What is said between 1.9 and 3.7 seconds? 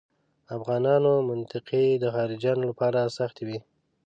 د خارجیانو لپاره سختې وې.